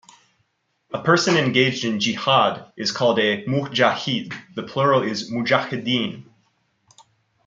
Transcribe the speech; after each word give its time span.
A 0.95 1.03
person 1.03 1.37
engaged 1.37 1.85
in 1.85 1.99
jihad 1.99 2.73
is 2.75 2.91
called 2.91 3.19
a 3.19 3.45
"mujahid"; 3.45 4.33
the 4.55 4.63
plural 4.63 5.03
is 5.03 5.29
mujahideen. 5.29 6.23